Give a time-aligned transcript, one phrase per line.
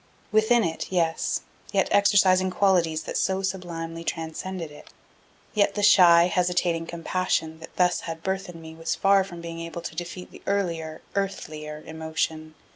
[0.31, 1.41] Within it, yes;
[1.71, 4.89] yet exercising qualities that so sublimely transcended it.
[5.53, 9.59] Yet the shy, hesitating compassion that thus had birth in me was far from being
[9.59, 12.55] able to defeat the earlier, earthlier emotion.